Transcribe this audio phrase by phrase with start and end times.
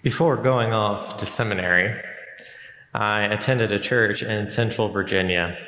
[0.00, 2.00] Before going off to seminary,
[2.94, 5.58] I attended a church in central Virginia,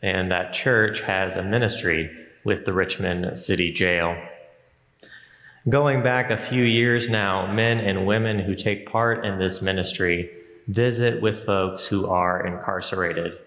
[0.00, 2.08] and that church has a ministry
[2.44, 4.16] with the Richmond City Jail.
[5.68, 10.30] Going back a few years now, men and women who take part in this ministry
[10.68, 13.38] visit with folks who are incarcerated.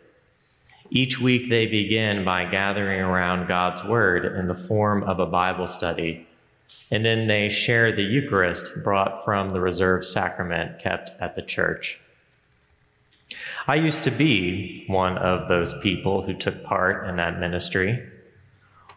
[0.92, 5.68] Each week, they begin by gathering around God's Word in the form of a Bible
[5.68, 6.28] study,
[6.92, 12.00] and then they share the Eucharist brought from the reserved sacrament kept at the church.
[13.68, 18.08] I used to be one of those people who took part in that ministry.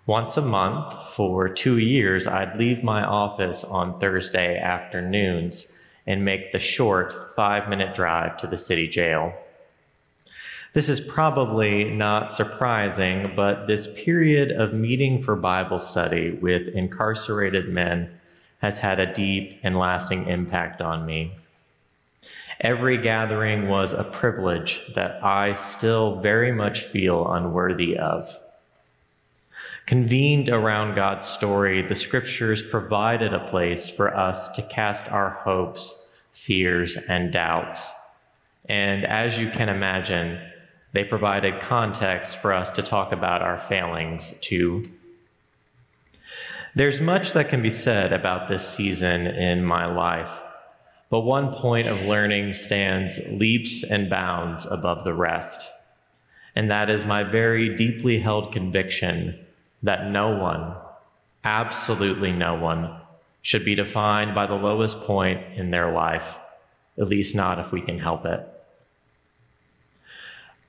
[0.07, 5.67] Once a month for two years, I'd leave my office on Thursday afternoons
[6.07, 9.33] and make the short five minute drive to the city jail.
[10.77, 17.71] This is probably not surprising, but this period of meeting for Bible study with incarcerated
[17.71, 18.11] men
[18.61, 21.33] has had a deep and lasting impact on me.
[22.61, 28.39] Every gathering was a privilege that I still very much feel unworthy of.
[29.87, 35.95] Convened around God's story, the scriptures provided a place for us to cast our hopes,
[36.35, 37.89] fears, and doubts.
[38.69, 40.39] And as you can imagine,
[40.97, 44.91] they provided context for us to talk about our failings too.
[46.75, 50.31] There's much that can be said about this season in my life,
[51.11, 55.69] but one point of learning stands leaps and bounds above the rest,
[56.55, 59.39] and that is my very deeply held conviction
[59.83, 60.77] that no one,
[61.45, 63.03] absolutely no one,
[63.43, 66.37] should be defined by the lowest point in their life,
[66.99, 68.56] at least not if we can help it.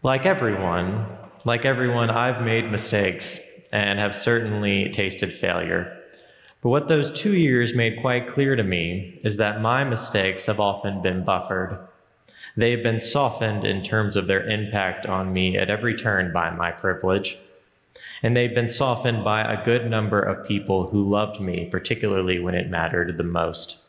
[0.03, 1.07] Like everyone,
[1.43, 3.39] like everyone, I've made mistakes
[3.71, 5.91] and have certainly tasted failure.
[6.61, 10.59] But what those two years made quite clear to me is that my mistakes have
[10.59, 11.79] often been buffered.
[12.55, 16.71] They've been softened in terms of their impact on me at every turn by my
[16.71, 17.39] privilege.
[18.21, 22.53] And they've been softened by a good number of people who loved me, particularly when
[22.53, 23.83] it mattered the most.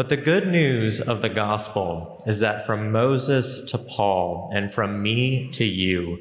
[0.00, 5.02] But the good news of the gospel is that from Moses to Paul and from
[5.02, 6.20] me to you,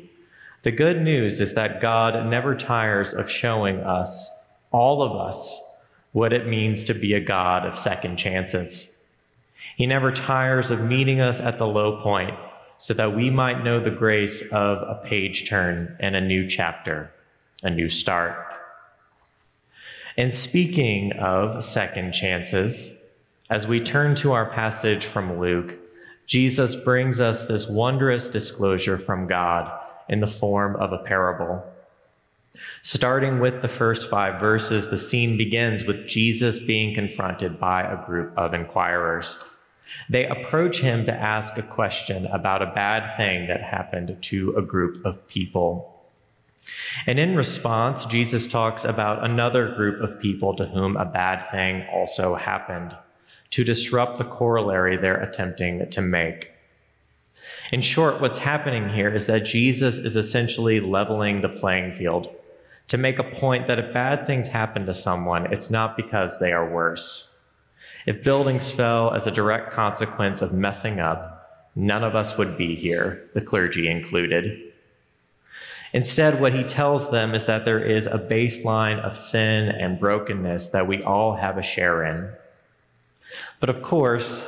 [0.63, 4.31] the good news is that God never tires of showing us,
[4.71, 5.61] all of us,
[6.11, 8.89] what it means to be a God of second chances.
[9.77, 12.37] He never tires of meeting us at the low point
[12.79, 17.13] so that we might know the grace of a page turn and a new chapter,
[17.63, 18.35] a new start.
[20.17, 22.91] And speaking of second chances,
[23.49, 25.75] as we turn to our passage from Luke,
[26.27, 29.71] Jesus brings us this wondrous disclosure from God
[30.07, 31.63] in the form of a parable.
[32.83, 38.05] Starting with the first five verses, the scene begins with Jesus being confronted by a
[38.05, 39.37] group of inquirers.
[40.09, 44.61] They approach him to ask a question about a bad thing that happened to a
[44.61, 45.95] group of people.
[47.07, 51.87] And in response, Jesus talks about another group of people to whom a bad thing
[51.91, 52.95] also happened
[53.51, 56.51] to disrupt the corollary they're attempting to make.
[57.71, 62.29] In short, what's happening here is that Jesus is essentially leveling the playing field
[62.87, 66.51] to make a point that if bad things happen to someone, it's not because they
[66.51, 67.27] are worse.
[68.07, 72.75] If buildings fell as a direct consequence of messing up, none of us would be
[72.75, 74.59] here, the clergy included.
[75.93, 80.69] Instead, what he tells them is that there is a baseline of sin and brokenness
[80.69, 82.31] that we all have a share in.
[83.59, 84.43] But of course,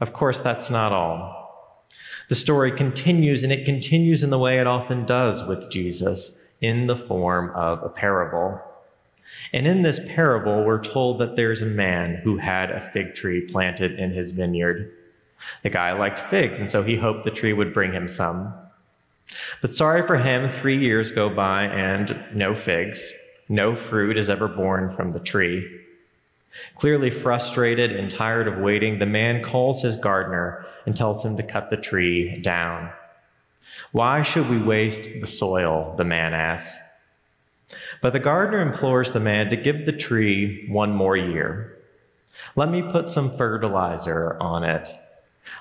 [0.00, 1.84] of course, that's not all.
[2.28, 6.86] The story continues, and it continues in the way it often does with Jesus, in
[6.86, 8.60] the form of a parable.
[9.52, 13.40] And in this parable, we're told that there's a man who had a fig tree
[13.40, 14.92] planted in his vineyard.
[15.62, 18.54] The guy liked figs, and so he hoped the tree would bring him some.
[19.62, 23.12] But sorry for him, three years go by and no figs.
[23.48, 25.80] No fruit is ever borne from the tree.
[26.76, 31.42] Clearly frustrated and tired of waiting, the man calls his gardener and tells him to
[31.42, 32.90] cut the tree down.
[33.92, 35.94] Why should we waste the soil?
[35.96, 36.78] The man asks.
[38.02, 41.76] But the gardener implores the man to give the tree one more year.
[42.56, 44.88] Let me put some fertilizer on it.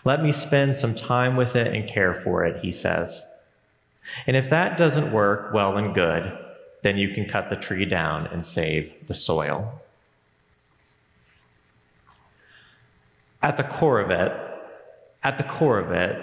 [0.06, 3.22] Let me spend some time with it and care for it, he says.
[4.26, 6.38] And if that doesn't work, well and good,
[6.82, 9.82] then you can cut the tree down and save the soil.
[13.42, 14.32] At the core of it,
[15.24, 16.18] at the core of it,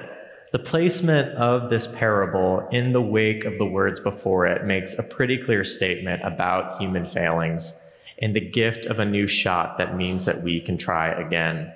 [0.52, 5.02] the placement of this parable in the wake of the words before it makes a
[5.02, 7.74] pretty clear statement about human failings
[8.18, 11.72] and the gift of a new shot that means that we can try again.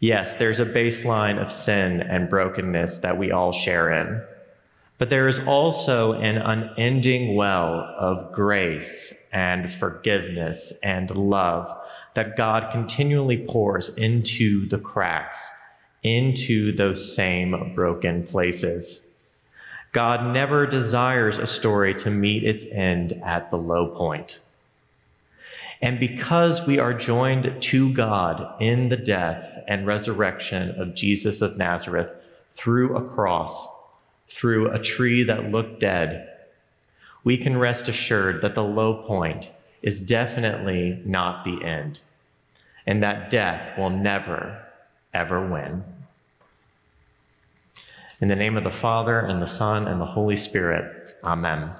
[0.00, 4.22] Yes, there's a baseline of sin and brokenness that we all share in.
[4.98, 11.70] But there is also an unending well of grace and forgiveness and love
[12.14, 15.50] that God continually pours into the cracks,
[16.02, 19.02] into those same broken places.
[19.92, 24.40] God never desires a story to meet its end at the low point.
[25.82, 31.58] And because we are joined to God in the death and resurrection of Jesus of
[31.58, 32.10] Nazareth
[32.54, 33.68] through a cross,
[34.28, 36.28] through a tree that looked dead,
[37.24, 39.50] we can rest assured that the low point
[39.82, 42.00] is definitely not the end,
[42.86, 44.64] and that death will never,
[45.12, 45.84] ever win.
[48.20, 51.72] In the name of the Father, and the Son, and the Holy Spirit, Amen.